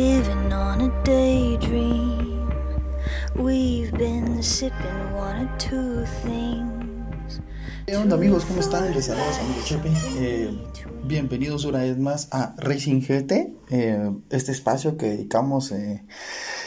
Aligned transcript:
living 0.00 0.50
on 0.50 0.80
a 0.80 0.88
daydream. 1.04 2.50
We've 3.36 3.92
been 3.92 4.42
sipping 4.42 5.00
one 5.12 5.44
or 5.44 5.50
two 5.58 6.06
things. 6.24 7.42
¿Qué 7.86 7.96
onda 7.96 8.16
amigos? 8.16 8.46
¿Cómo 8.46 8.60
están? 8.60 8.94
Les 8.94 9.06
saludos 9.06 9.38
amigo 9.38 9.60
Chepe. 9.62 9.90
Eh, 10.16 10.58
bienvenidos 11.04 11.66
una 11.66 11.80
vez 11.80 11.98
más 11.98 12.28
a 12.30 12.54
Racing 12.56 13.00
GT, 13.02 13.52
eh, 13.70 14.10
este 14.30 14.52
espacio 14.52 14.96
que 14.96 15.06
dedicamos 15.06 15.70
eh, 15.72 16.02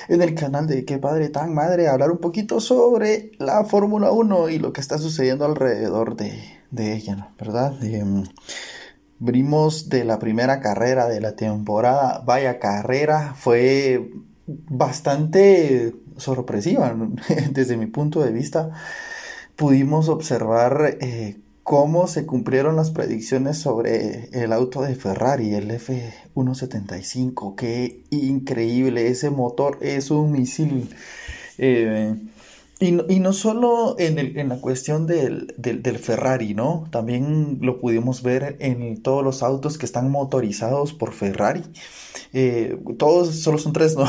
en 0.09 0.21
el 0.21 0.35
canal 0.35 0.67
de 0.67 0.85
Qué 0.85 0.99
Padre 0.99 1.29
Tan 1.29 1.55
Madre 1.55 1.87
a 1.87 1.93
hablar 1.93 2.11
un 2.11 2.19
poquito 2.19 2.59
sobre 2.59 3.31
la 3.39 3.63
Fórmula 3.65 4.11
1 4.11 4.49
y 4.49 4.59
lo 4.59 4.73
que 4.73 4.81
está 4.81 4.99
sucediendo 4.99 5.45
alrededor 5.45 6.15
de, 6.15 6.39
de 6.69 6.93
ella, 6.93 7.29
¿verdad? 7.39 7.73
Venimos 9.25 9.87
de 9.87 10.03
la 10.03 10.19
primera 10.19 10.59
carrera 10.59 11.07
de 11.07 11.21
la 11.21 11.37
temporada. 11.37 12.21
Vaya 12.25 12.59
carrera, 12.59 13.33
fue 13.37 14.11
bastante 14.47 15.95
sorpresiva 16.17 16.93
desde 17.51 17.77
mi 17.77 17.85
punto 17.85 18.21
de 18.21 18.33
vista. 18.33 18.71
Pudimos 19.55 20.09
observar 20.09 20.97
eh, 20.99 21.37
cómo 21.63 22.07
se 22.07 22.25
cumplieron 22.25 22.75
las 22.75 22.91
predicciones 22.91 23.57
sobre 23.57 24.27
el 24.33 24.51
auto 24.51 24.81
de 24.81 24.93
Ferrari, 24.93 25.53
el 25.53 25.71
F175. 25.71 27.55
Qué 27.55 28.03
increíble, 28.09 29.07
ese 29.07 29.29
motor 29.29 29.77
es 29.79 30.11
un 30.11 30.33
misil. 30.33 30.89
Eh, 31.57 32.13
y 32.83 33.19
no, 33.19 33.33
solo 33.33 33.95
en, 33.97 34.19
el, 34.19 34.37
en 34.37 34.49
la 34.49 34.57
cuestión 34.57 35.07
del, 35.07 35.53
del, 35.57 35.99
Ferrari, 35.99 36.53
¿no? 36.53 36.87
También 36.91 37.59
lo 37.61 37.79
pudimos 37.79 38.23
ver 38.23 38.57
en 38.59 39.01
todos 39.01 39.23
los 39.23 39.43
autos 39.43 39.77
que 39.77 39.85
están 39.85 40.11
motorizados 40.11 40.93
por 40.93 41.13
Ferrari. 41.13 41.63
Eh, 42.33 42.77
todos 42.97 43.35
solo 43.39 43.57
son 43.57 43.73
tres, 43.73 43.95
¿no? 43.95 44.05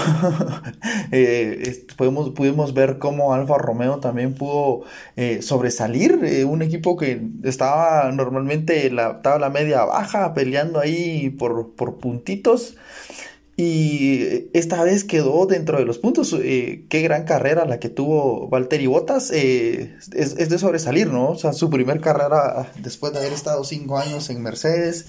eh, 1.13 1.87
podemos, 1.97 2.31
pudimos 2.31 2.75
ver 2.75 2.99
cómo 2.99 3.35
Alfa 3.35 3.59
Romeo 3.59 4.01
también 4.01 4.35
pudo 4.35 4.83
eh, 5.17 5.43
sobresalir. 5.43 6.45
Un 6.47 6.63
equipo 6.63 6.97
que 6.97 7.23
estaba 7.45 8.11
normalmente 8.13 8.91
la 8.91 9.23
tabla 9.23 9.51
media 9.51 9.85
baja, 9.85 10.35
peleando 10.35 10.81
ahí 10.81 11.31
por, 11.31 11.75
por 11.75 11.99
puntitos 11.99 12.77
y 13.57 14.49
esta 14.53 14.83
vez 14.83 15.05
quedó 15.05 15.47
dentro 15.47 15.79
de 15.79 15.85
los 15.85 15.99
puntos. 15.99 16.35
Eh, 16.41 16.87
qué 16.89 17.03
gran 17.03 17.25
carrera 17.25 17.65
la 17.65 17.79
que 17.79 17.89
tuvo 17.89 18.49
Valtteri 18.49 18.87
Bottas. 18.87 19.31
Eh, 19.33 19.95
es, 20.13 20.37
de 20.37 20.59
sobresalir, 20.59 21.09
¿no? 21.09 21.31
O 21.31 21.37
sea, 21.37 21.53
su 21.53 21.71
primer 21.71 22.01
carrera 22.01 22.73
después 22.81 23.13
de 23.13 23.21
haber 23.21 23.33
estado 23.33 23.63
cinco 23.63 23.99
años 23.99 24.29
en 24.31 24.43
Mercedes, 24.43 25.07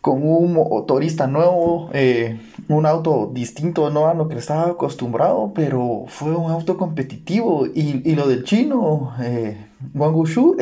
con 0.00 0.22
un 0.22 0.52
motorista 0.52 1.26
nuevo, 1.26 1.90
eh, 1.92 2.40
un 2.68 2.86
auto 2.86 3.30
distinto 3.32 3.90
¿no? 3.90 4.06
a 4.06 4.14
lo 4.14 4.28
que 4.28 4.38
estaba 4.38 4.70
acostumbrado, 4.70 5.52
pero 5.54 6.04
fue 6.08 6.34
un 6.36 6.50
auto 6.50 6.76
competitivo. 6.76 7.66
Y, 7.66 8.08
y 8.08 8.14
lo 8.14 8.28
del 8.28 8.44
chino, 8.44 9.14
eh, 9.20 9.66
Wang 9.94 10.14
Wushu, 10.14 10.56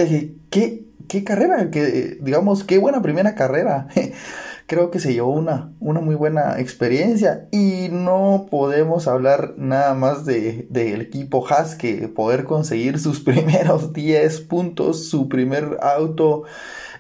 qué, 0.49 0.85
qué 1.09 1.25
carrera, 1.25 1.71
que, 1.71 2.19
digamos, 2.23 2.65
qué 2.65 2.79
buena 2.79 3.03
primera 3.03 3.35
carrera. 3.35 3.89
creo 4.71 4.93
que 4.93 5.01
se 5.01 5.13
llevó 5.13 5.33
una, 5.33 5.73
una 5.81 6.01
muy 6.01 6.15
buena 6.15 6.61
experiencia 6.61 7.49
y 7.51 7.89
no 7.91 8.47
podemos 8.53 9.09
hablar 9.09 9.55
nada 9.57 9.95
más 9.95 10.25
del 10.25 10.69
de, 10.71 10.93
de 10.95 11.03
equipo 11.03 11.45
Haas 11.45 11.75
que 11.75 12.07
poder 12.07 12.45
conseguir 12.45 13.01
sus 13.01 13.19
primeros 13.25 13.93
10 13.93 14.43
puntos, 14.43 15.09
su 15.09 15.29
primer 15.29 15.79
auto 15.83 16.45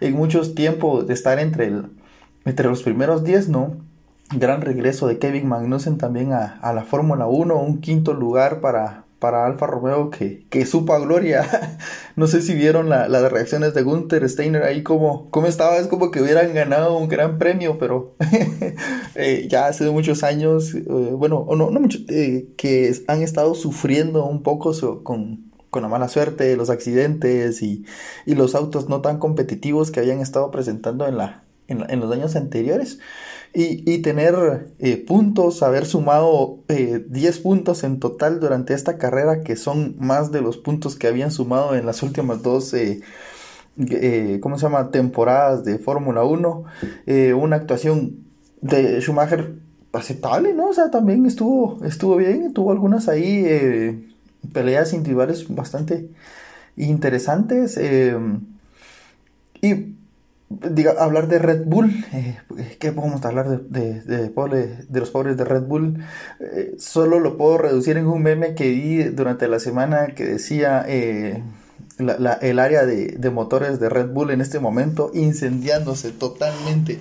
en 0.00 0.14
muchos 0.14 0.56
tiempos 0.56 1.06
de 1.06 1.14
estar 1.14 1.38
entre, 1.38 1.66
el, 1.66 1.92
entre 2.44 2.68
los 2.68 2.82
primeros 2.82 3.22
10, 3.22 3.50
¿no? 3.50 3.76
Gran 4.34 4.62
regreso 4.62 5.06
de 5.06 5.20
Kevin 5.20 5.46
Magnussen 5.46 5.96
también 5.96 6.32
a, 6.32 6.58
a 6.62 6.72
la 6.72 6.82
Fórmula 6.82 7.28
1, 7.28 7.54
un 7.54 7.80
quinto 7.80 8.14
lugar 8.14 8.60
para, 8.60 9.04
para 9.20 9.46
Alfa 9.46 9.66
Romeo 9.66 10.10
que, 10.10 10.46
que 10.50 10.66
supo 10.66 10.98
gloria. 10.98 11.78
no 12.16 12.26
sé 12.26 12.42
si 12.42 12.54
vieron 12.54 12.88
la, 12.88 13.06
las 13.06 13.30
reacciones 13.30 13.74
de 13.74 13.82
Gunther 13.82 14.28
Steiner 14.28 14.64
ahí 14.64 14.82
como, 14.82 15.30
como 15.30 15.46
estaba, 15.46 15.76
es 15.76 15.86
como 15.86 16.10
que 16.10 16.20
hubieran 16.20 16.52
ganado 16.54 16.96
un 16.96 17.08
gran 17.08 17.38
premio, 17.38 17.78
pero 17.78 18.16
eh, 19.14 19.46
ya 19.48 19.66
hace 19.66 19.88
muchos 19.90 20.24
años, 20.24 20.74
eh, 20.74 20.80
bueno, 20.80 21.46
no, 21.56 21.70
no 21.70 21.80
mucho, 21.80 21.98
eh, 22.08 22.48
que 22.56 22.92
han 23.06 23.22
estado 23.22 23.54
sufriendo 23.54 24.24
un 24.24 24.42
poco 24.42 24.72
con, 25.02 25.50
con 25.70 25.82
la 25.82 25.88
mala 25.88 26.08
suerte, 26.08 26.56
los 26.56 26.70
accidentes 26.70 27.62
y, 27.62 27.84
y, 28.24 28.34
los 28.34 28.54
autos 28.54 28.88
no 28.88 29.02
tan 29.02 29.18
competitivos 29.18 29.90
que 29.90 30.00
habían 30.00 30.20
estado 30.20 30.50
presentando 30.50 31.06
en, 31.06 31.18
la, 31.18 31.44
en, 31.70 32.00
los 32.00 32.12
años 32.12 32.36
anteriores. 32.36 32.98
Y, 33.52 33.90
y, 33.90 33.98
tener 33.98 34.68
eh, 34.78 34.96
puntos, 34.96 35.62
haber 35.64 35.84
sumado 35.84 36.60
eh, 36.68 37.04
10 37.08 37.38
puntos 37.40 37.82
en 37.82 37.98
total 37.98 38.38
durante 38.38 38.74
esta 38.74 38.96
carrera, 38.96 39.42
que 39.42 39.56
son 39.56 39.96
más 39.98 40.30
de 40.30 40.40
los 40.40 40.56
puntos 40.56 40.94
que 40.94 41.08
habían 41.08 41.32
sumado 41.32 41.74
en 41.74 41.84
las 41.84 42.04
últimas 42.04 42.42
dos, 42.42 42.72
eh, 42.74 43.00
eh 43.76 44.38
¿cómo 44.40 44.56
se 44.56 44.66
llama?, 44.66 44.90
temporadas 44.92 45.64
de 45.64 45.78
Fórmula 45.78 46.22
1. 46.22 46.64
Eh, 47.06 47.34
una 47.34 47.56
actuación 47.56 48.18
de 48.60 49.00
Schumacher 49.00 49.54
aceptable, 49.92 50.54
¿no? 50.54 50.68
O 50.68 50.72
sea, 50.72 50.92
también 50.92 51.26
estuvo, 51.26 51.84
estuvo 51.84 52.16
bien, 52.16 52.52
tuvo 52.52 52.70
algunas 52.70 53.08
ahí 53.08 53.42
eh, 53.44 54.06
peleas 54.52 54.92
individuales 54.92 55.52
bastante 55.52 56.08
interesantes. 56.76 57.76
y 59.60 59.99
diga, 60.50 60.96
hablar 60.98 61.28
de 61.28 61.38
Red 61.38 61.64
Bull, 61.64 62.04
eh, 62.12 62.38
¿qué 62.78 62.92
podemos 62.92 63.24
hablar 63.24 63.48
de, 63.48 64.00
de, 64.00 64.00
de, 64.00 64.84
de, 64.88 65.00
los 65.00 65.10
pobres 65.10 65.36
de 65.36 65.44
Red 65.44 65.62
Bull? 65.62 66.04
Eh, 66.40 66.74
solo 66.78 67.20
lo 67.20 67.36
puedo 67.36 67.56
reducir 67.56 67.96
en 67.96 68.06
un 68.06 68.22
meme 68.22 68.54
que 68.54 68.70
vi 68.70 69.04
durante 69.04 69.48
la 69.48 69.60
semana 69.60 70.08
que 70.08 70.24
decía 70.24 70.84
eh, 70.88 71.42
la, 71.98 72.18
la, 72.18 72.32
el 72.34 72.58
área 72.58 72.84
de, 72.84 73.16
de, 73.16 73.30
motores 73.30 73.78
de 73.78 73.88
Red 73.88 74.08
Bull 74.08 74.30
en 74.30 74.40
este 74.40 74.58
momento 74.58 75.12
incendiándose 75.14 76.10
totalmente. 76.10 76.98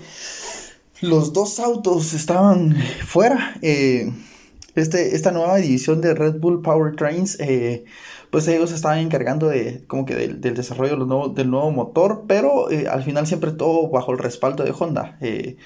Los 1.01 1.33
dos 1.33 1.59
autos 1.59 2.13
estaban 2.13 2.75
fuera. 3.05 3.55
Eh, 3.61 4.11
este, 4.81 5.15
esta 5.15 5.31
nueva 5.31 5.57
división 5.57 6.01
de 6.01 6.13
Red 6.13 6.39
Bull 6.39 6.61
Powertrains 6.61 7.37
pues 8.29 8.47
ellos 8.47 8.71
estaban 8.71 8.99
encargando 8.99 9.47
de 9.47 9.83
como 9.87 10.05
que 10.05 10.15
del, 10.15 10.41
desarrollo 10.41 10.97
del 11.29 11.49
nuevo, 11.49 11.71
motor, 11.71 12.25
pero 12.27 12.69
eh, 12.69 12.87
al 12.87 13.03
final 13.03 13.25
siempre 13.27 13.51
todo 13.51 13.89
bajo 13.89 14.11
el 14.11 14.19
respaldo 14.19 14.63
de 14.63 14.73
Honda. 14.77 15.17
Eh, 15.21 15.57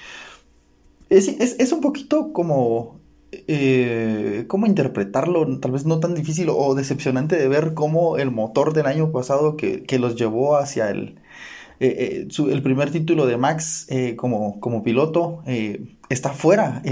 es, 1.10 1.28
es, 1.28 1.56
es, 1.58 1.72
un 1.72 1.80
poquito 1.80 2.32
como... 2.32 3.00
Eh, 3.48 4.44
¿Cómo 4.46 4.66
interpretarlo? 4.66 5.58
Tal 5.58 5.72
vez 5.72 5.84
no 5.84 5.98
tan 5.98 6.14
difícil 6.14 6.48
o 6.50 6.74
decepcionante 6.74 7.36
de 7.36 7.48
ver 7.48 7.74
cómo 7.74 8.16
el 8.16 8.30
motor 8.30 8.72
del 8.72 8.86
año 8.86 9.10
pasado 9.10 9.56
que, 9.56 9.82
que 9.82 9.98
los 9.98 10.14
llevó 10.14 10.56
hacia 10.56 10.88
el, 10.90 11.18
eh, 11.84 12.26
eh, 12.26 12.52
el 12.52 12.62
primer 12.62 12.90
título 12.90 13.26
de 13.26 13.36
Max 13.36 13.86
eh, 13.90 14.16
como, 14.16 14.58
como 14.58 14.82
piloto 14.82 15.42
está 16.08 16.30
fuera. 16.30 16.82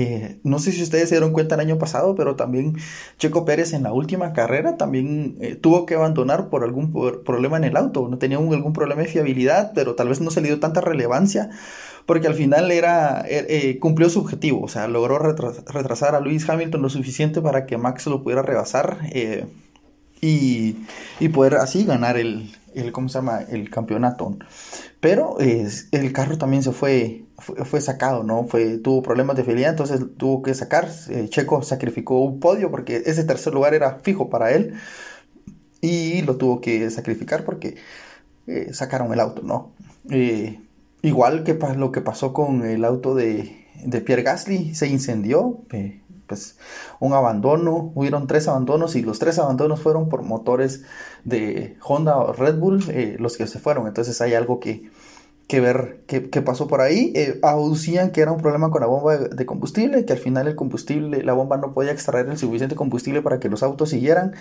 no 0.42 0.58
sé 0.58 0.72
si 0.72 0.82
ustedes 0.82 1.08
se 1.08 1.14
dieron 1.14 1.32
cuenta 1.32 1.54
el 1.54 1.60
año 1.60 1.78
pasado, 1.78 2.14
pero 2.14 2.36
también 2.36 2.76
Checo 3.19 3.44
Pérez 3.44 3.72
en 3.72 3.84
la 3.84 3.92
última 3.92 4.32
carrera 4.32 4.76
también 4.76 5.38
tuvo 5.60 5.86
que 5.86 5.94
abandonar 5.94 6.48
por 6.48 6.64
algún 6.64 6.92
problema 7.25 7.56
en 7.56 7.64
el 7.64 7.76
auto. 7.76 8.08
No 8.08 8.19
tenía 8.19 8.38
algún 8.38 8.72
problema 8.72 9.02
de 9.02 9.08
fiabilidad, 9.08 9.72
pero 9.75 9.94
tal 9.94 10.08
vez 10.08 10.20
no 10.20 10.31
se 10.31 10.41
le 10.41 10.48
dio 10.48 10.60
tanta 10.60 10.81
relevancia 10.81 11.50
porque 12.04 12.26
al 12.26 12.34
final 12.34 12.70
era 12.70 13.25
cumplió 13.81 14.10
su 14.10 14.20
objetivo, 14.20 14.62
o 14.62 14.69
sea, 14.69 14.88
logró 14.88 15.19
retras 15.19 15.64
retrasar 15.66 16.14
a 16.14 16.20
Lewis 16.20 16.48
Hamilton 16.48 16.82
lo 16.82 16.91
suficiente 16.91 17.41
para 17.41 17.64
que 17.64 17.78
Max 17.78 18.06
lo 18.06 18.22
pudiera 18.22 18.42
rebasar 18.42 18.98
y, 20.22 20.76
y, 21.19 21.28
poder 21.31 21.56
así 21.56 21.84
ganar 21.84 22.16
el, 22.16 22.50
el, 22.74 22.92
¿cómo 22.92 23.08
se 23.08 23.19
llama? 23.19 23.40
el 23.42 23.70
campeonato. 23.70 24.36
Pero 25.00 25.40
eh, 25.40 25.69
el 25.90 26.12
carro 26.12 26.38
también 26.38 26.62
se 26.62 26.72
fue, 26.72 27.24
fue, 27.38 27.80
sacado, 27.80 28.22
¿no? 28.22 28.44
Fue, 28.44 28.78
tuvo 28.78 29.02
problemas 29.02 29.36
de 29.36 29.44
fidelidad, 29.44 29.70
entonces 29.70 30.00
tuvo 30.16 30.42
que 30.42 30.54
sacar. 30.54 30.88
Eh, 31.08 31.28
Checo 31.28 31.62
sacrificó 31.62 32.20
un 32.20 32.40
podio 32.40 32.70
porque 32.70 33.02
ese 33.06 33.24
tercer 33.24 33.54
lugar 33.54 33.74
era 33.74 34.00
fijo 34.02 34.30
para 34.30 34.52
él. 34.52 34.74
Y 35.80 36.22
lo 36.22 36.36
tuvo 36.36 36.60
que 36.60 36.88
sacrificar 36.90 37.44
porque 37.44 37.76
eh, 38.46 38.72
sacaron 38.72 39.12
el 39.12 39.20
auto, 39.20 39.42
¿no? 39.42 39.72
Eh, 40.10 40.60
igual 41.02 41.42
que 41.44 41.54
lo 41.76 41.92
que 41.92 42.00
pasó 42.00 42.32
con 42.32 42.64
el 42.64 42.84
auto 42.84 43.14
de, 43.14 43.66
de 43.84 44.00
Pierre 44.00 44.22
Gasly, 44.22 44.75
se 44.75 44.86
incendió 44.86 45.60
pues 46.26 46.58
un 47.00 47.12
abandono, 47.12 47.92
hubieron 47.94 48.26
tres 48.26 48.48
abandonos 48.48 48.96
y 48.96 49.02
los 49.02 49.19
tres 49.19 49.38
abandonos 49.38 49.80
fueron 49.80 50.08
por 50.08 50.22
motores 50.22 50.84
de 51.24 51.76
Honda 51.82 52.16
o 52.16 52.32
Red 52.32 52.58
Bull, 52.58 52.84
eh, 52.88 53.16
los 53.19 53.36
que 53.36 53.46
se 53.46 53.58
fueron, 53.58 53.86
entonces 53.86 54.20
hay 54.20 54.34
algo 54.34 54.60
que, 54.60 54.90
que 55.52 55.60
ver 55.60 56.00
qué, 56.06 56.20
pasó 56.40 56.66
por 56.66 56.80
ahí. 56.80 57.12
Eh, 57.14 57.38
aducían 57.42 58.10
que 58.10 58.22
era 58.22 58.32
un 58.32 58.40
problema 58.40 58.70
con 58.70 58.80
la 58.80 58.86
bomba 58.86 59.19
de, 59.19 59.46
combustible, 59.46 60.06
que 60.06 60.14
al 60.14 60.19
final 60.19 60.48
el 60.48 60.56
combustible, 60.56 61.22
la 61.22 61.34
bomba 61.34 61.58
no 61.58 61.74
podía 61.74 61.92
extraer 61.92 62.26
el 62.28 62.38
suficiente 62.38 62.75
combustible 62.75 63.20
para 63.20 63.38
que 63.38 63.50
los 63.50 63.62
autos 63.62 63.90
siguieran. 63.90 64.32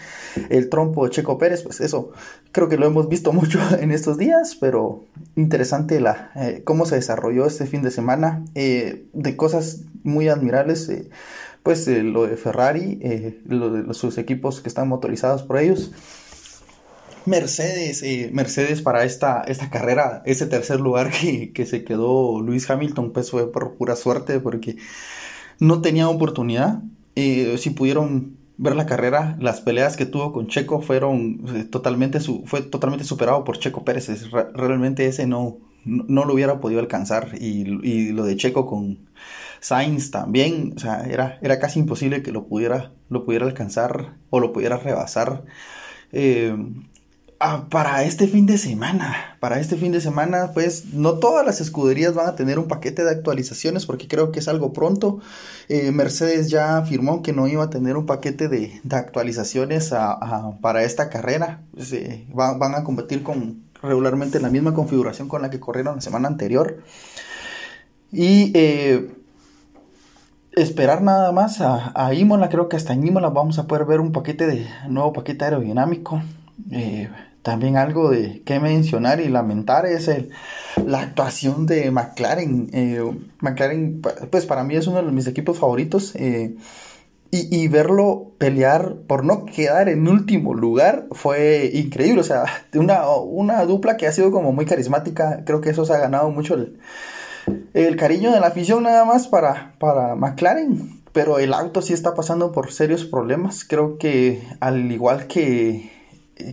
El 0.49 0.69
trompo 0.69 1.03
de 1.03 1.11
Checo 1.11 1.37
Pérez, 1.37 1.63
pues 1.63 1.81
eso 1.81 2.11
creo 2.53 2.69
que 2.69 2.77
lo 2.77 2.85
hemos 2.85 3.09
visto 3.09 3.33
mucho 3.33 3.59
en 3.77 3.91
estos 3.91 4.17
días, 4.17 4.55
pero 4.55 5.03
interesante 5.35 5.99
la, 5.99 6.31
eh, 6.35 6.61
cómo 6.63 6.85
se 6.85 6.95
desarrolló 6.95 7.45
este 7.45 7.65
fin 7.65 7.81
de 7.81 7.91
semana, 7.91 8.45
eh, 8.55 9.05
de 9.11 9.35
cosas 9.35 9.81
muy 10.03 10.29
admirables. 10.29 10.89
Pues 11.63 11.87
lo 11.87 12.25
de 12.25 12.37
Ferrari, 12.37 12.99
lo 13.45 13.69
de 13.71 13.93
sus 13.93 14.17
equipos 14.17 14.61
que 14.61 14.69
están 14.69 14.87
motorizados 14.87 15.43
por 15.43 15.59
ellos. 15.59 15.91
Mercedes, 17.25 18.01
eh, 18.03 18.29
Mercedes 18.33 18.81
para 18.81 19.03
esta, 19.03 19.41
esta 19.41 19.69
carrera, 19.69 20.23
ese 20.25 20.47
tercer 20.47 20.79
lugar 20.79 21.11
que, 21.11 21.65
se 21.65 21.83
quedó 21.83 22.41
Luis 22.41 22.69
Hamilton, 22.69 23.11
pues 23.11 23.31
fue 23.31 23.51
por 23.51 23.75
pura 23.75 23.95
suerte 23.95 24.39
porque 24.39 24.77
no 25.59 25.81
tenía 25.81 26.09
oportunidad. 26.09 26.81
Eh, 27.15 27.55
si 27.57 27.71
pudieron 27.71 28.37
ver 28.57 28.75
la 28.75 28.85
carrera, 28.85 29.37
las 29.39 29.61
peleas 29.61 29.97
que 29.97 30.05
tuvo 30.05 30.33
con 30.33 30.47
Checo 30.47 30.81
fueron 30.81 31.43
eh, 31.55 31.63
totalmente, 31.63 32.19
su, 32.19 32.43
fue 32.45 32.61
totalmente 32.61 33.05
superado 33.05 33.43
por 33.43 33.59
Checo 33.59 33.83
Pérez. 33.83 34.09
realmente 34.53 35.05
ese 35.05 35.27
no, 35.27 35.57
no, 35.85 36.25
lo 36.25 36.33
hubiera 36.33 36.59
podido 36.59 36.79
alcanzar. 36.79 37.35
Y, 37.39 37.63
lo 38.11 38.25
de 38.25 38.35
Checo 38.35 38.65
con 38.65 39.09
Sainz 39.59 40.11
también, 40.11 40.73
o 40.75 40.79
sea, 40.79 41.05
era, 41.05 41.37
era 41.41 41.59
casi 41.59 41.79
imposible 41.79 42.23
que 42.23 42.31
lo 42.31 42.47
pudiera, 42.47 42.91
lo 43.09 43.25
pudiera 43.25 43.45
alcanzar 43.45 44.15
o 44.29 44.39
lo 44.39 44.53
pudiera 44.53 44.77
rebasar. 44.77 45.43
Ah, 47.43 47.65
para 47.71 48.03
este 48.03 48.27
fin 48.27 48.45
de 48.45 48.59
semana, 48.59 49.35
para 49.39 49.59
este 49.59 49.75
fin 49.75 49.91
de 49.91 49.99
semana, 49.99 50.51
pues 50.53 50.93
no 50.93 51.17
todas 51.17 51.43
las 51.43 51.59
escuderías 51.59 52.13
van 52.13 52.27
a 52.27 52.35
tener 52.35 52.59
un 52.59 52.67
paquete 52.67 53.03
de 53.03 53.09
actualizaciones 53.09 53.87
porque 53.87 54.07
creo 54.07 54.31
que 54.31 54.37
es 54.37 54.47
algo 54.47 54.73
pronto. 54.73 55.21
Eh, 55.67 55.91
Mercedes 55.91 56.51
ya 56.51 56.77
afirmó 56.77 57.23
que 57.23 57.33
no 57.33 57.47
iba 57.47 57.63
a 57.63 57.71
tener 57.71 57.97
un 57.97 58.05
paquete 58.05 58.47
de, 58.47 58.79
actualizaciones 58.91 59.91
para 60.61 60.83
esta 60.83 61.09
carrera. 61.09 61.63
Pues, 61.73 61.91
eh, 61.93 62.27
van 62.31 62.75
a 62.75 62.83
competir 62.83 63.23
con 63.23 63.63
regularmente 63.81 64.39
la 64.39 64.49
misma 64.49 64.73
configuración 64.73 65.27
con 65.27 65.41
la 65.41 65.49
que 65.49 65.59
corrieron 65.59 65.95
la 65.95 66.01
semana 66.01 66.27
anterior. 66.27 66.83
Y 68.11 68.51
eh, 68.55 69.09
esperar 70.53 71.01
nada 71.01 71.31
más 71.31 71.61
a, 71.61 71.91
a, 71.95 72.13
Imola, 72.13 72.49
creo 72.49 72.69
que 72.69 72.75
hasta 72.75 72.93
en 72.93 73.07
Imola 73.07 73.29
vamos 73.29 73.57
a 73.59 73.67
poder 73.67 73.85
ver 73.85 73.99
un 73.99 74.11
paquete 74.11 74.47
de 74.47 74.67
nuevo 74.87 75.13
paquete 75.13 75.45
aerodinámico. 75.45 76.21
También 77.41 77.75
algo 77.75 78.11
de 78.11 78.43
que 78.43 78.59
mencionar 78.59 79.19
y 79.19 79.27
lamentar 79.27 79.87
es 79.87 80.07
el, 80.07 80.29
la 80.85 81.01
actuación 81.01 81.65
de 81.65 81.89
McLaren. 81.89 82.69
Eh, 82.71 83.01
McLaren, 83.39 84.01
pues 84.29 84.45
para 84.45 84.63
mí 84.63 84.75
es 84.75 84.85
uno 84.85 85.01
de 85.01 85.11
mis 85.11 85.25
equipos 85.25 85.57
favoritos. 85.57 86.15
Eh, 86.15 86.55
y, 87.31 87.67
verlo 87.69 88.33
pelear 88.37 88.95
por 89.07 89.23
no 89.23 89.45
quedar 89.45 89.87
en 89.87 90.07
último 90.09 90.53
lugar 90.53 91.07
fue 91.11 91.71
increíble. 91.73 92.19
O 92.19 92.25
sea, 92.25 92.43
una, 92.73 93.07
una 93.09 93.63
dupla 93.63 93.95
que 93.95 94.05
ha 94.05 94.11
sido 94.11 94.31
como 94.31 94.51
muy 94.51 94.65
carismática. 94.65 95.43
Creo 95.45 95.61
que 95.61 95.69
eso 95.69 95.85
se 95.85 95.93
ha 95.93 95.97
ganado 95.97 96.29
mucho 96.29 96.55
el, 96.55 96.79
el 97.73 97.95
cariño 97.95 98.31
de 98.31 98.41
la 98.41 98.47
afición 98.47 98.83
nada 98.83 99.05
más 99.05 99.27
para, 99.27 99.75
para 99.79 100.15
McLaren. 100.15 101.01
Pero 101.13 101.39
el 101.39 101.53
auto 101.53 101.81
sí 101.81 101.93
está 101.93 102.15
pasando 102.15 102.51
por 102.51 102.71
serios 102.71 103.05
problemas. 103.05 103.63
Creo 103.63 103.97
que 103.97 104.43
al 104.59 104.91
igual 104.91 105.27
que 105.27 105.89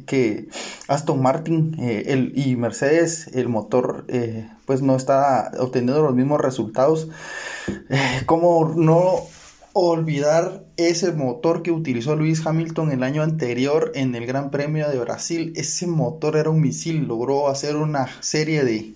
que 0.07 0.49
Aston 0.87 1.23
Martin 1.23 1.77
eh, 1.81 2.05
el, 2.09 2.33
y 2.37 2.57
Mercedes, 2.57 3.29
el 3.35 3.49
motor, 3.49 4.05
eh, 4.09 4.49
pues 4.67 4.83
no 4.83 4.97
está 4.97 5.51
obteniendo 5.59 6.03
los 6.03 6.15
mismos 6.15 6.41
resultados. 6.41 7.09
Eh, 7.89 8.23
¿Cómo 8.27 8.75
no 8.77 9.23
olvidar 9.73 10.65
ese 10.77 11.13
motor 11.13 11.63
que 11.63 11.71
utilizó 11.71 12.17
Luis 12.17 12.47
Hamilton 12.47 12.93
el 12.93 13.03
año 13.03 13.23
anterior 13.23 13.93
en 13.95 14.15
el 14.15 14.27
Gran 14.27 14.51
Premio 14.51 14.89
de 14.89 14.99
Brasil? 14.99 15.53
Ese 15.57 15.87
motor 15.87 16.37
era 16.37 16.51
un 16.51 16.61
misil, 16.61 17.07
logró 17.07 17.49
hacer 17.49 17.77
una 17.77 18.09
serie 18.21 18.65
de, 18.65 18.95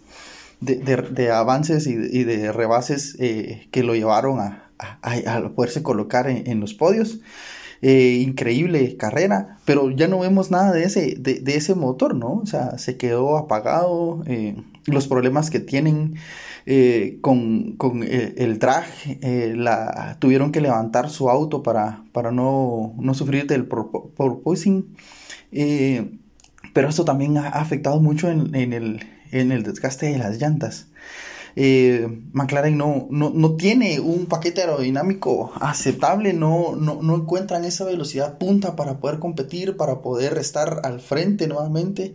de, 0.60 1.30
avances 1.30 1.86
y, 1.86 2.24
de 2.24 2.52
rebases 2.52 3.16
que 3.16 3.82
lo 3.82 3.94
llevaron 3.94 4.40
a, 4.40 4.70
a, 5.02 5.48
poderse 5.54 5.82
colocar 5.82 6.28
en 6.28 6.60
los 6.60 6.74
podios. 6.74 7.20
Eh, 7.84 8.22
increíble 8.24 8.96
carrera, 8.96 9.58
pero 9.64 9.90
ya 9.90 10.06
no 10.06 10.20
vemos 10.20 10.52
nada 10.52 10.70
de 10.70 10.84
ese, 10.84 11.16
de, 11.18 11.42
ese 11.56 11.74
motor, 11.74 12.14
¿no? 12.14 12.34
O 12.34 12.46
sea, 12.46 12.78
se 12.78 12.96
quedó 12.96 13.36
apagado, 13.36 14.22
eh, 14.28 14.54
los 14.86 15.08
problemas 15.08 15.50
que 15.50 15.58
tienen 15.58 16.14
eh, 16.64 17.18
con, 17.22 17.76
el 18.04 18.60
drag, 18.60 18.84
tuvieron 20.20 20.52
que 20.52 20.60
levantar 20.60 21.10
su 21.10 21.28
auto 21.28 21.64
para, 21.64 22.04
para 22.12 22.30
no, 22.30 22.94
sufrir 23.14 23.48
del 23.48 23.66
porpoising, 23.66 24.86
pero 26.72 26.88
eso 26.88 27.04
también 27.04 27.36
ha 27.36 27.48
afectado 27.48 28.00
mucho 28.00 28.30
en, 28.30 28.54
el, 28.54 29.00
en 29.32 29.50
el 29.50 29.64
desgaste 29.64 30.06
de 30.06 30.18
las 30.18 30.40
llantas 30.40 30.86
eh, 31.56 32.22
McLaren 32.32 32.76
no, 32.76 33.06
no, 33.10 33.56
tiene 33.56 34.00
un 34.00 34.26
paquete 34.26 34.62
aerodinámico 34.62 35.52
aceptable, 35.60 36.32
no, 36.32 36.74
no, 36.76 37.14
encuentran 37.14 37.64
esa 37.64 37.84
velocidad 37.84 38.38
punta 38.38 38.76
para 38.76 38.98
poder 38.98 39.18
competir, 39.18 39.76
para 39.76 40.00
poder 40.00 40.38
estar 40.38 40.80
al 40.84 41.00
frente 41.00 41.46
nuevamente. 41.46 42.14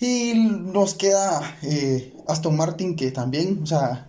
Y 0.00 0.34
nos 0.34 0.94
queda 0.94 1.56
eh, 1.62 2.14
Aston 2.28 2.56
Martin 2.56 2.96
que 2.96 3.10
también, 3.10 3.60
o 3.62 3.66
sea, 3.66 4.08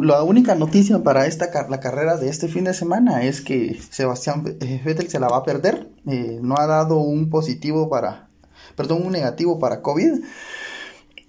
la 0.00 0.22
única 0.22 0.54
noticia 0.54 1.02
para 1.02 1.26
esta 1.26 1.50
la 1.68 1.80
carrera 1.80 2.16
de 2.16 2.28
este 2.28 2.48
fin 2.48 2.64
de 2.64 2.74
semana 2.74 3.22
es 3.22 3.40
que 3.40 3.78
Sebastián 3.90 4.42
Vettel 4.44 5.10
se 5.10 5.20
la 5.20 5.28
va 5.28 5.38
a 5.38 5.42
perder. 5.44 5.88
Eh, 6.06 6.38
no 6.42 6.56
ha 6.58 6.66
dado 6.66 6.98
un 6.98 7.28
positivo 7.28 7.88
para, 7.88 8.28
perdón, 8.76 9.06
un 9.06 9.12
negativo 9.12 9.58
para 9.58 9.82
COVID. 9.82 10.22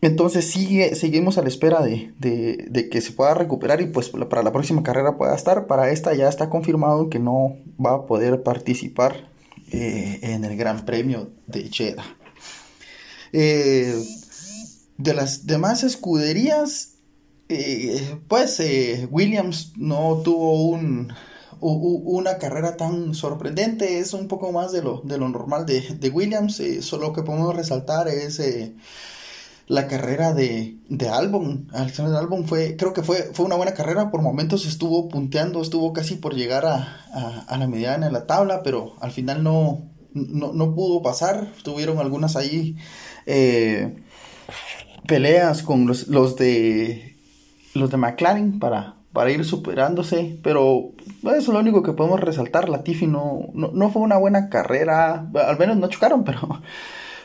Entonces 0.04 0.52
sigue, 0.52 0.96
seguimos 0.96 1.38
a 1.38 1.44
la 1.44 1.48
espera 1.48 1.82
de, 1.82 2.90
que 2.92 3.00
se 3.00 3.14
pueda 3.14 3.36
recuperar 3.36 3.80
y 3.80 3.86
pues 3.86 4.10
para 4.10 4.44
la 4.44 4.52
próxima 4.52 4.84
carrera 4.84 5.16
pueda 5.16 5.34
estar. 5.34 5.66
Para 5.66 5.92
esta 5.92 6.14
ya 6.14 6.28
está 6.28 6.50
confirmado 6.50 7.10
que 7.10 7.20
no 7.20 7.56
va 7.84 7.94
a 7.94 8.06
poder 8.06 8.44
participar 8.44 9.30
eh, 9.72 10.20
en 10.22 10.44
el 10.44 10.58
Gran 10.58 10.84
Premio 10.84 11.32
de 11.48 11.70
Jeddah. 11.70 12.04
Eh, 13.32 13.96
de 14.98 15.14
las 15.14 15.46
demás 15.46 15.86
escuderías, 15.86 16.96
eh, 17.48 18.18
pues 18.28 18.62
Williams 19.10 19.72
no 19.78 20.18
tuvo 20.22 20.66
un, 20.66 21.14
una 21.62 22.40
carrera 22.40 22.76
tan 22.76 23.14
sorprendente, 23.14 24.00
es 24.00 24.14
un 24.14 24.28
poco 24.28 24.52
más 24.52 24.74
de 24.74 24.84
lo, 24.84 25.00
de 25.06 25.18
lo 25.18 25.30
normal 25.30 25.66
de, 25.66 25.80
de 25.98 26.10
Williams. 26.10 26.62
solo 26.82 27.14
que 27.14 27.24
podemos 27.24 27.56
resaltar 27.56 28.10
es 28.10 28.42
la 29.68 29.88
carrera 29.88 30.34
de, 30.34 30.78
de 30.90 31.10
Albon. 31.10 31.70
Alexander 31.74 32.16
Albon 32.16 32.46
fue, 32.46 32.76
creo 32.78 32.94
que 32.94 33.04
fue, 33.04 33.32
fue 33.34 33.46
una 33.46 33.56
buena 33.56 33.74
carrera. 33.74 34.12
Por 34.12 34.22
momentos 34.22 34.66
estuvo 34.66 35.10
punteando, 35.10 35.62
estuvo 35.62 35.94
casi 35.94 36.16
por 36.16 36.36
llegar 36.36 36.66
a, 36.66 37.58
la 37.58 37.68
mediana 37.68 38.08
de 38.08 38.12
la 38.12 38.26
tabla, 38.26 38.62
pero 38.64 38.96
al 39.02 39.12
final 39.12 39.44
no, 39.44 39.84
no, 40.14 40.76
pudo 40.76 41.02
pasar. 41.02 41.48
Tuvieron 41.64 42.00
algunas 42.00 42.36
ahí 42.36 42.76
eh, 43.26 44.04
peleas 45.08 45.64
con 45.64 45.88
los, 45.88 46.08
los, 46.08 46.36
de 46.36 47.18
los 47.74 47.90
de 47.90 47.98
McLaren 47.98 48.60
para, 48.60 48.96
para 49.14 49.32
ir 49.32 49.46
superándose, 49.46 50.40
pero 50.44 50.92
eso 51.24 51.36
es 51.38 51.48
lo 51.48 51.60
único 51.60 51.84
que 51.84 51.94
podemos 51.94 52.20
resaltar. 52.20 52.68
Latifi 52.68 53.08
no, 53.08 53.48
no, 53.54 53.72
no 53.72 53.92
fue 53.92 54.02
una 54.02 54.18
buena 54.18 54.50
carrera, 54.50 55.30
al 55.34 55.58
menos 55.58 55.78
no 55.78 55.88
chocaron, 55.88 56.24
pero, 56.26 56.62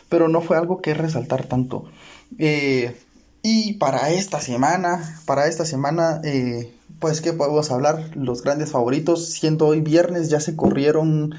pero 0.09 0.29
no 0.29 0.41
fue 0.41 0.57
algo 0.57 0.81
que 0.81 0.95
resaltar 0.95 1.45
tanto. 1.47 1.85
Eh, 2.38 2.97
y 3.43 3.75
para 3.75 4.11
esta 4.11 4.41
semana, 4.41 5.21
para 5.27 5.47
esta 5.47 5.65
semana, 5.65 6.21
eh, 6.25 6.73
pues 6.99 7.21
que 7.21 7.33
podemos 7.33 7.71
hablar, 7.71 8.17
los 8.17 8.43
grandes 8.43 8.73
favoritos, 8.73 9.31
siendo 9.31 9.67
hoy 9.67 9.81
viernes 9.81 10.29
ya 10.29 10.41
se 10.41 10.57
corrieron 10.57 11.35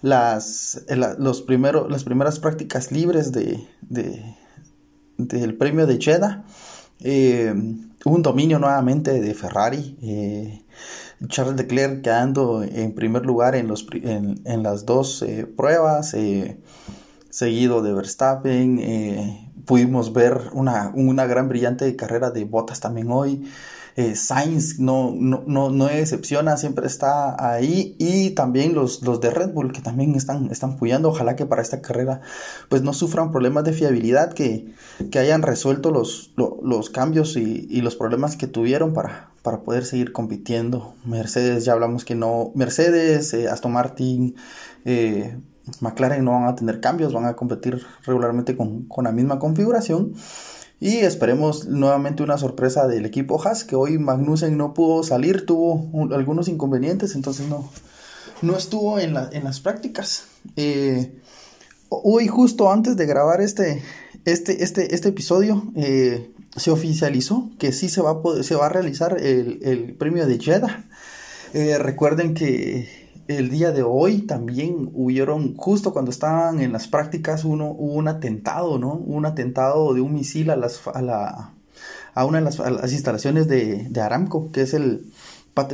las, 0.00 0.82
eh, 0.88 0.96
los 0.96 1.44
las 1.88 2.04
primeras 2.04 2.38
prácticas 2.38 2.90
libres 2.90 3.32
de, 3.32 3.66
del 5.18 5.54
premio 5.56 5.86
de 5.86 5.98
Jeddah. 5.98 6.44
un 8.04 8.22
dominio 8.22 8.58
nuevamente 8.58 9.20
de 9.20 9.34
Ferrari. 9.34 10.64
Charles 11.28 11.56
Leclerc 11.56 12.02
quedando 12.02 12.64
en 12.64 12.94
primer 12.94 13.24
lugar 13.24 13.54
en, 13.54 13.68
los, 13.68 13.86
en, 13.92 14.62
las 14.64 14.86
dos 14.86 15.24
pruebas, 15.56 16.16
seguido 17.32 17.82
de 17.82 17.92
Verstappen, 17.92 19.52
pudimos 19.64 20.12
ver 20.12 20.50
una, 20.52 20.92
una 20.94 21.26
gran 21.26 21.48
brillante 21.48 21.96
carrera 21.96 22.30
de 22.30 22.44
botas 22.44 22.80
también 22.80 23.10
hoy. 23.10 23.44
eh, 23.96 24.16
Sainz 24.16 24.78
no, 24.78 25.12
no, 25.14 25.44
no, 25.46 25.70
no, 25.70 25.86
decepciona, 25.86 26.56
siempre 26.56 26.86
está 26.86 27.36
ahí. 27.52 27.94
Y 27.98 28.30
también 28.30 28.74
los, 28.74 29.02
los 29.02 29.20
de 29.20 29.30
Red 29.30 29.50
Bull 29.52 29.72
que 29.72 29.82
también 29.82 30.14
están, 30.14 30.50
están 30.50 30.76
puyando. 30.76 31.08
Ojalá 31.10 31.36
que 31.36 31.46
para 31.46 31.62
esta 31.62 31.82
carrera 31.82 32.20
pues 32.68 32.82
no 32.82 32.92
sufran 32.94 33.32
problemas 33.32 33.64
de 33.64 33.72
fiabilidad, 33.72 34.32
que, 34.32 34.74
que 35.10 35.18
hayan 35.18 35.42
resuelto 35.42 35.90
los, 35.90 36.32
los, 36.36 36.90
cambios 36.90 37.36
y, 37.36 37.66
y, 37.70 37.82
los 37.82 37.96
problemas 37.96 38.36
que 38.36 38.46
tuvieron 38.46 38.94
para, 38.94 39.30
para 39.42 39.62
poder 39.62 39.84
seguir 39.84 40.12
compitiendo. 40.12 40.94
Mercedes, 41.04 41.64
ya 41.64 41.72
hablamos 41.74 42.04
que 42.04 42.14
no. 42.14 42.52
Mercedes, 42.54 43.34
eh, 43.34 43.48
Aston 43.48 43.72
Martin, 43.72 44.36
eh, 44.84 45.38
McLaren 45.80 46.24
no 46.24 46.32
van 46.32 46.44
a 46.44 46.54
tener 46.54 46.80
cambios, 46.80 47.12
van 47.12 47.26
a 47.26 47.34
competir 47.34 47.84
regularmente 48.04 48.56
con, 48.56 48.84
con 48.88 49.04
la 49.04 49.12
misma 49.12 49.38
configuración. 49.38 50.14
Y 50.80 50.96
esperemos 50.96 51.68
nuevamente 51.68 52.24
una 52.24 52.38
sorpresa 52.38 52.88
del 52.88 53.06
equipo 53.06 53.40
Haas, 53.40 53.62
que 53.62 53.76
hoy 53.76 53.98
Magnussen 53.98 54.56
no 54.56 54.74
pudo 54.74 55.04
salir, 55.04 55.46
tuvo 55.46 55.88
algunos 56.12 56.48
inconvenientes, 56.48 57.14
entonces 57.14 57.48
no, 57.48 57.70
no 58.42 58.56
estuvo 58.56 58.98
en, 58.98 59.14
en 59.30 59.44
las 59.44 59.60
prácticas. 59.60 60.24
Eh, 60.56 61.20
hoy 61.88 62.26
justo 62.26 62.72
antes 62.72 62.96
de 62.96 63.06
grabar 63.06 63.40
este, 63.40 63.80
este, 64.24 64.64
este, 64.64 64.92
este 64.92 65.10
episodio, 65.10 65.62
eh, 65.76 66.32
se 66.56 66.72
oficializó 66.72 67.52
que 67.60 67.70
sí 67.72 67.88
se 67.88 68.02
va 68.02 68.10
a, 68.10 68.42
se 68.42 68.56
va 68.56 68.66
a 68.66 68.68
realizar 68.68 69.16
el, 69.20 69.60
el 69.62 69.94
premio 69.94 70.26
de 70.26 70.38
Jeddah. 70.40 70.84
Eh, 71.54 71.78
recuerden 71.78 72.34
que 72.34 73.01
el 73.28 73.50
día 73.50 73.72
de 73.72 73.82
hoy 73.82 74.22
también 74.22 74.90
hubieron, 74.94 75.56
justo 75.56 75.92
cuando 75.92 76.10
estaban 76.10 76.60
en 76.60 76.72
las 76.72 76.88
prácticas, 76.88 77.44
uno, 77.44 77.70
hubo 77.70 77.94
un 77.94 78.08
atentado, 78.08 78.78
¿no? 78.78 78.94
Un 78.94 79.26
atentado 79.26 79.94
de 79.94 80.00
un 80.00 80.14
misil 80.14 80.50
a, 80.50 80.56
las, 80.56 80.86
a, 80.86 81.02
la, 81.02 81.54
a 82.14 82.24
una 82.24 82.38
de 82.40 82.44
las, 82.44 82.92
instalaciones 82.92 83.48
de, 83.48 83.88
de, 83.88 84.00
Aramco, 84.00 84.50
que 84.52 84.62
es 84.62 84.74
el, 84.74 85.06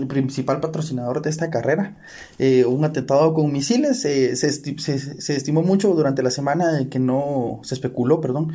principal 0.09 0.61
patrocinador 0.61 1.23
de 1.23 1.31
esta 1.31 1.50
carrera. 1.50 1.99
Eh, 2.38 2.64
un 2.64 2.85
atentado 2.85 3.33
con 3.33 3.52
misiles, 3.52 4.00
se, 4.00 4.35
se, 4.37 5.37
estimó 5.37 5.62
mucho 5.62 5.95
durante 5.95 6.23
la 6.23 6.31
semana 6.31 6.73
de 6.73 6.88
que 6.88 6.99
no, 6.99 7.61
se 7.62 7.75
especuló, 7.75 8.21
perdón, 8.21 8.52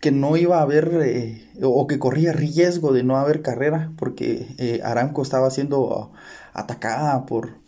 que 0.00 0.10
no 0.10 0.36
iba 0.36 0.58
a 0.58 0.62
haber 0.62 1.00
eh, 1.02 1.48
o 1.62 1.86
que 1.86 1.98
corría 1.98 2.32
riesgo 2.32 2.92
de 2.92 3.04
no 3.04 3.16
haber 3.16 3.40
carrera 3.40 3.92
porque 3.96 4.54
eh, 4.58 4.80
Aramco 4.84 5.22
estaba 5.22 5.50
siendo 5.50 6.12
atacada 6.52 7.24
por, 7.24 7.63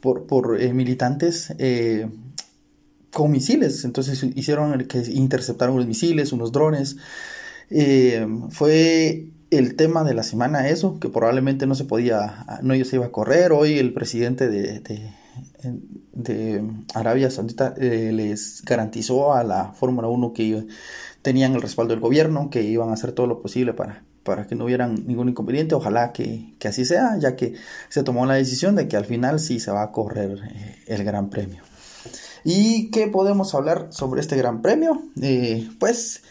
por, 0.00 0.26
por 0.26 0.60
eh, 0.60 0.72
militantes 0.72 1.54
eh, 1.58 2.08
con 3.12 3.30
misiles. 3.30 3.84
Entonces 3.84 4.22
hicieron 4.34 4.84
que 4.84 4.98
interceptaron 4.98 5.76
los 5.76 5.86
misiles, 5.86 6.32
unos 6.32 6.52
drones. 6.52 6.96
Eh, 7.70 8.26
fue 8.50 9.28
el 9.50 9.76
tema 9.76 10.04
de 10.04 10.14
la 10.14 10.22
semana 10.22 10.68
eso, 10.68 10.98
que 11.00 11.08
probablemente 11.08 11.66
no 11.66 11.74
se 11.74 11.84
podía, 11.84 12.46
no 12.62 12.74
se 12.84 12.96
iba 12.96 13.06
a 13.06 13.12
correr. 13.12 13.52
Hoy 13.52 13.78
el 13.78 13.92
presidente 13.92 14.48
de, 14.48 14.80
de, 14.80 15.12
de 16.12 16.62
Arabia 16.94 17.30
Saudita 17.30 17.74
les 17.76 18.62
garantizó 18.64 19.34
a 19.34 19.44
la 19.44 19.72
Fórmula 19.72 20.08
1 20.08 20.32
que 20.32 20.66
tenían 21.22 21.54
el 21.54 21.62
respaldo 21.62 21.92
del 21.94 22.00
gobierno, 22.00 22.48
que 22.50 22.62
iban 22.62 22.90
a 22.90 22.94
hacer 22.94 23.12
todo 23.12 23.26
lo 23.26 23.42
posible 23.42 23.74
para 23.74 24.04
para 24.24 24.46
que 24.46 24.54
no 24.54 24.64
hubieran 24.66 25.06
ningún 25.06 25.28
inconveniente. 25.28 25.74
Ojalá 25.74 26.12
que, 26.12 26.54
así 26.64 26.84
sea, 26.84 27.18
ya 27.18 27.36
que 27.36 27.54
se 27.88 28.02
tomó 28.02 28.26
la 28.26 28.34
decisión 28.34 28.76
de 28.76 28.88
que 28.88 28.96
al 28.96 29.04
final 29.04 29.40
sí 29.40 29.60
se 29.60 29.70
va 29.70 29.82
a 29.82 29.92
correr 29.92 30.38
eh, 30.44 30.76
el 30.86 31.04
Gran 31.04 31.30
Premio. 31.30 31.62
¿Y 32.44 32.90
qué 32.90 33.06
podemos 33.08 33.54
hablar 33.54 33.88
sobre 33.90 34.20
este 34.20 34.36
Gran 34.36 34.62
Premio? 34.62 35.02
Eh, 35.20 35.68
pues 35.78 36.22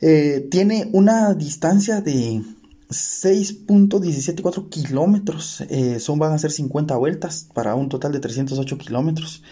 eh, 0.00 0.46
tiene 0.50 0.90
una 0.92 1.34
distancia 1.34 2.00
de 2.00 2.42
6.174 2.88 4.68
kilómetros. 4.68 5.62
son, 5.98 6.18
van 6.18 6.32
a 6.32 6.38
ser 6.38 6.50
50 6.50 6.96
vueltas 6.96 7.48
para 7.52 7.74
un 7.74 7.88
total 7.88 8.12
de 8.12 8.20
308 8.20 8.78
kilómetros. 8.78 9.42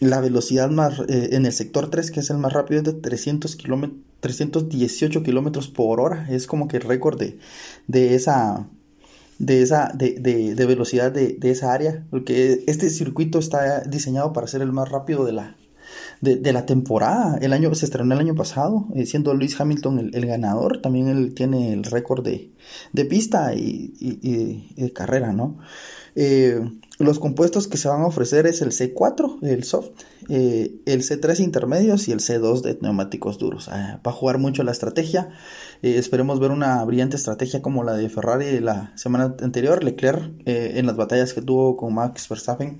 la 0.00 0.20
velocidad 0.20 0.70
más 0.70 1.00
en 1.08 1.46
el 1.46 1.52
sector 1.52 1.90
3, 1.90 2.10
que 2.10 2.20
es 2.20 2.30
el 2.30 2.38
más 2.38 2.52
rápido, 2.52 2.78
es 2.80 2.84
de 2.84 2.92
300 2.94 3.56
kilómetros 3.56 4.05
318 4.20 5.22
kilómetros 5.22 5.68
por 5.68 6.00
hora. 6.00 6.26
Es 6.30 6.46
como 6.46 6.68
que 6.68 6.78
el 6.78 6.82
récord 6.82 7.18
de, 7.18 7.38
de 7.86 8.14
esa, 8.14 8.68
de, 9.38 9.62
esa 9.62 9.92
de, 9.94 10.14
de, 10.54 10.66
velocidad 10.66 11.12
de, 11.12 11.38
esa 11.42 11.72
área. 11.72 12.04
Porque 12.10 12.64
este 12.66 12.90
circuito 12.90 13.38
está 13.38 13.80
diseñado 13.82 14.32
para 14.32 14.46
ser 14.46 14.62
el 14.62 14.72
más 14.72 14.88
rápido 14.88 15.24
de 15.24 15.32
la, 15.32 15.56
de, 16.20 16.52
la 16.52 16.66
temporada. 16.66 17.38
El 17.40 17.52
año, 17.52 17.74
se 17.74 17.84
estrenó 17.84 18.14
el 18.14 18.20
año 18.20 18.34
pasado, 18.34 18.86
eh, 18.94 19.06
siendo 19.06 19.34
Luis 19.34 19.60
Hamilton 19.60 20.10
el, 20.12 20.26
ganador. 20.26 20.80
También 20.80 21.08
él 21.08 21.34
tiene 21.34 21.72
el 21.72 21.84
récord 21.84 22.24
de, 22.24 22.50
pista 23.04 23.54
y, 23.54 23.94
y, 24.00 24.74
de 24.82 24.92
carrera, 24.92 25.32
¿no? 25.32 25.58
Eh, 26.14 26.60
los 26.98 27.18
compuestos 27.18 27.68
que 27.68 27.76
se 27.76 27.88
van 27.88 28.00
a 28.02 28.06
ofrecer 28.06 28.46
es 28.46 28.62
el 28.62 28.70
C4, 28.70 29.42
el 29.42 29.64
soft, 29.64 29.90
eh, 30.30 30.80
el 30.86 31.02
C3 31.02 31.40
intermedios 31.40 32.08
y 32.08 32.12
el 32.12 32.20
C2 32.20 32.62
de 32.62 32.78
neumáticos 32.80 33.38
duros. 33.38 33.68
Ah, 33.68 34.00
va 34.06 34.12
a 34.12 34.14
jugar 34.14 34.38
mucho 34.38 34.62
la 34.62 34.72
estrategia. 34.72 35.28
Eh, 35.82 35.98
esperemos 35.98 36.40
ver 36.40 36.50
una 36.50 36.82
brillante 36.84 37.16
estrategia 37.16 37.60
como 37.60 37.84
la 37.84 37.94
de 37.94 38.08
Ferrari 38.08 38.60
la 38.60 38.92
semana 38.96 39.34
anterior. 39.42 39.84
Leclerc 39.84 40.32
eh, 40.46 40.72
en 40.76 40.86
las 40.86 40.96
batallas 40.96 41.34
que 41.34 41.42
tuvo 41.42 41.76
con 41.76 41.94
Max 41.94 42.28
Verstappen. 42.28 42.78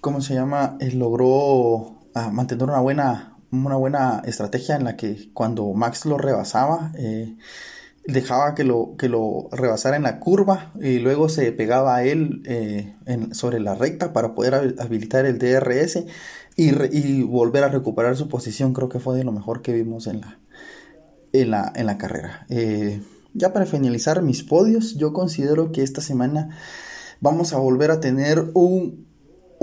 ¿Cómo 0.00 0.20
se 0.20 0.34
llama? 0.34 0.76
logró 0.92 2.00
ah, 2.14 2.30
mantener 2.30 2.64
una 2.64 2.80
buena, 2.80 3.38
una 3.50 3.76
buena 3.76 4.20
estrategia 4.26 4.76
en 4.76 4.84
la 4.84 4.96
que 4.96 5.30
cuando 5.32 5.72
Max 5.72 6.04
lo 6.04 6.18
rebasaba 6.18 6.92
dejaba 8.04 8.54
que 8.54 8.64
lo, 8.64 8.96
que 8.98 9.08
lo 9.08 9.48
rebasara 9.52 9.96
en 9.96 10.02
la 10.02 10.18
curva 10.18 10.72
y 10.80 10.98
luego 10.98 11.28
se 11.28 11.52
pegaba 11.52 11.96
a 11.96 12.04
él 12.04 12.42
eh, 12.46 12.94
sobre 13.32 13.60
la 13.60 13.74
recta 13.74 14.12
para 14.12 14.34
poder 14.34 14.76
habilitar 14.78 15.24
el 15.26 15.38
DRS 15.38 16.04
y, 16.56 17.22
volver 17.22 17.64
a 17.64 17.68
recuperar 17.68 18.16
su 18.16 18.28
posición. 18.28 18.72
Creo 18.72 18.88
que 18.88 19.00
fue 19.00 19.16
de 19.16 19.24
lo 19.24 19.32
mejor 19.32 19.62
que 19.62 19.72
vimos 19.72 20.06
en 20.06 20.20
la, 20.20 20.38
en 21.32 21.50
la, 21.50 21.72
en 21.74 21.86
la 21.86 21.98
carrera. 21.98 22.46
Eh, 22.48 23.00
ya 23.34 23.52
para 23.52 23.66
finalizar 23.66 24.22
mis 24.22 24.42
podios, 24.42 24.96
yo 24.96 25.12
considero 25.12 25.72
que 25.72 25.82
esta 25.82 26.00
semana 26.00 26.50
vamos 27.20 27.52
a 27.52 27.58
volver 27.58 27.90
a 27.90 28.00
tener 28.00 28.50
un 28.54 29.06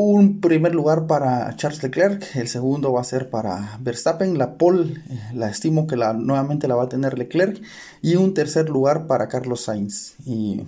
un 0.02 0.40
primer 0.40 0.74
lugar 0.74 1.08
para 1.08 1.54
Charles 1.58 1.84
Leclerc, 1.84 2.34
el 2.38 2.48
segundo 2.48 2.94
va 2.94 3.02
a 3.02 3.04
ser 3.04 3.30
para 3.30 3.78
Verstappen, 3.82 4.38
la 4.38 4.58
pole 4.58 4.94
eh, 5.10 5.20
la 5.34 5.50
estimo 5.50 5.88
que 5.88 5.98
la, 5.98 6.14
nuevamente 6.14 6.70
la 6.70 6.76
va 6.76 6.84
a 6.84 6.90
tener 6.90 7.18
Leclerc 7.18 7.62
y 8.02 8.16
un 8.16 8.34
tercer 8.34 8.70
lugar 8.70 9.08
para 9.08 9.28
Carlos 9.28 9.66
Sainz. 9.66 10.14
Y 10.26 10.64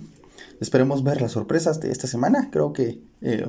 esperemos 0.60 1.02
ver 1.02 1.22
las 1.22 1.32
sorpresas 1.32 1.80
de 1.80 1.90
esta 1.90 2.06
semana, 2.06 2.50
creo 2.52 2.74
que 2.74 3.00
eh, 3.22 3.46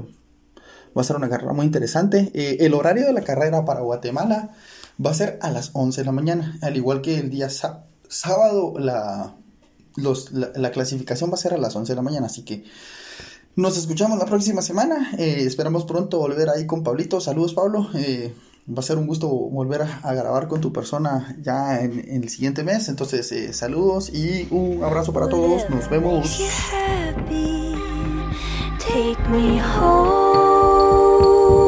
va 0.98 1.02
a 1.02 1.04
ser 1.04 1.18
una 1.18 1.28
carrera 1.28 1.52
muy 1.52 1.66
interesante. 1.66 2.32
Eh, 2.34 2.60
el 2.62 2.76
horario 2.76 3.06
de 3.06 3.12
la 3.12 3.22
carrera 3.22 3.66
para 3.66 3.82
Guatemala 3.82 4.52
va 5.06 5.12
a 5.12 5.16
ser 5.16 5.38
a 5.42 5.52
las 5.52 5.72
11 5.74 6.00
de 6.00 6.06
la 6.06 6.14
mañana, 6.14 6.58
al 6.62 6.78
igual 6.78 7.02
que 7.02 7.20
el 7.20 7.30
día 7.30 7.50
sábado 8.08 8.76
la, 8.80 9.36
la 9.98 10.72
clasificación 10.72 11.30
va 11.30 11.34
a 11.34 11.38
ser 11.38 11.54
a 11.54 11.58
las 11.58 11.76
11 11.76 11.92
de 11.92 11.96
la 11.98 12.04
mañana, 12.04 12.28
así 12.28 12.44
que... 12.44 12.64
Nos 13.56 13.78
escuchamos 13.78 14.18
la 14.18 14.26
próxima 14.26 14.64
semana. 14.64 15.12
Eh, 15.18 15.44
esperamos 15.46 15.86
pronto 15.86 16.18
volver 16.18 16.50
ahí 16.50 16.66
con 16.66 16.84
Pablito. 16.84 17.22
Saludos, 17.22 17.54
Pablo. 17.54 17.88
Eh, 17.94 18.34
va 18.68 18.80
a 18.80 18.82
ser 18.82 18.98
un 18.98 19.06
gusto 19.06 19.28
volver 19.28 19.84
a, 19.84 20.14
grabar 20.14 20.48
con 20.48 20.60
tu 20.60 20.74
persona 20.74 21.36
ya 21.40 21.80
en, 21.82 22.24
el 22.24 22.30
siguiente 22.30 22.64
mes. 22.64 22.90
Entonces, 22.90 23.32
eh, 23.32 23.54
saludos 23.54 24.10
y 24.12 24.48
un 24.50 24.84
abrazo 24.84 25.14
para 25.14 25.30
todos. 25.30 25.70
Nos 25.70 25.88
vemos. 25.88 26.42